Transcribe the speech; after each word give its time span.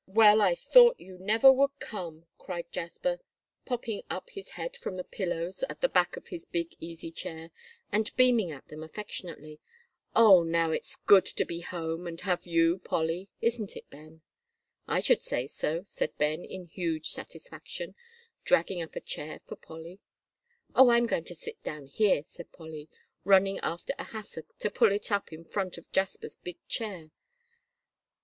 "Well, 0.07 0.41
I 0.41 0.55
thought 0.55 0.99
you 0.99 1.19
never 1.19 1.51
would 1.51 1.77
come," 1.77 2.25
cried 2.39 2.71
Jasper, 2.71 3.19
popping 3.65 4.01
up 4.09 4.31
his 4.31 4.49
head 4.57 4.75
from 4.75 4.95
the 4.95 5.03
pillows 5.03 5.63
at 5.69 5.81
the 5.81 5.87
back 5.89 6.17
of 6.17 6.25
the 6.25 6.43
big 6.51 6.73
easy 6.79 7.11
chair, 7.11 7.51
and 7.91 8.09
beaming 8.17 8.49
at 8.49 8.67
them 8.69 8.81
affectionately. 8.81 9.59
"Oh, 10.15 10.41
now 10.41 10.71
it's 10.71 10.95
good 11.05 11.25
to 11.27 11.45
be 11.45 11.59
home, 11.61 12.07
and 12.07 12.19
have 12.21 12.47
you, 12.47 12.79
Polly. 12.79 13.29
Isn't 13.41 13.75
it, 13.77 13.91
Ben?" 13.91 14.23
"I 14.87 15.01
should 15.01 15.21
say 15.21 15.45
so," 15.45 15.83
said 15.85 16.17
Ben, 16.17 16.43
in 16.43 16.65
huge 16.65 17.09
satisfaction, 17.11 17.93
dragging 18.43 18.81
up 18.81 18.95
a 18.95 19.01
chair 19.01 19.39
for 19.45 19.55
Polly. 19.55 19.99
"Oh, 20.73 20.89
I'm 20.89 21.05
going 21.05 21.25
to 21.25 21.35
sit 21.35 21.61
down 21.61 21.85
here," 21.85 22.23
said 22.25 22.51
Polly, 22.51 22.89
running 23.23 23.59
after 23.59 23.93
a 23.99 24.05
hassock, 24.05 24.57
to 24.57 24.71
pull 24.71 24.91
it 24.93 25.11
up 25.11 25.31
in 25.31 25.45
front 25.45 25.77
of 25.77 25.91
Jasper's 25.91 26.37
big 26.37 26.57
chair. 26.67 27.11